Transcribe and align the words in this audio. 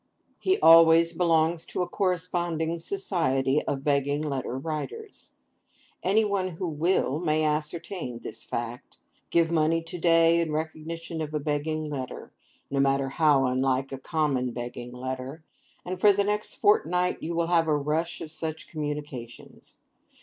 He 0.39 0.59
always 0.61 1.13
belongs 1.13 1.63
to 1.67 1.83
a 1.83 1.87
Corresponding 1.87 2.79
Society 2.79 3.61
of 3.67 3.83
Begging 3.83 4.23
Letter 4.23 4.57
Writers. 4.57 5.33
Any 6.01 6.25
one 6.25 6.47
who 6.57 6.67
will, 6.67 7.19
may 7.19 7.43
ascertain 7.43 8.17
this 8.17 8.43
fact. 8.43 8.97
Give 9.29 9.51
money 9.51 9.83
to 9.83 9.99
day 9.99 10.41
in 10.41 10.51
recognition 10.51 11.21
of 11.21 11.35
a 11.35 11.39
begging 11.39 11.87
letter,—no 11.87 12.79
matter 12.79 13.09
how 13.09 13.45
unlike 13.45 13.91
a 13.91 13.99
common 13.99 14.53
begging 14.53 14.91
letter,—and 14.91 16.01
for 16.01 16.11
the 16.11 16.23
next 16.23 16.55
fortnight 16.55 17.21
you 17.21 17.35
will 17.35 17.49
have 17.49 17.67
a 17.67 17.77
rush 17.77 18.21
of 18.21 18.31
such 18.31 18.67
communications. 18.67 19.77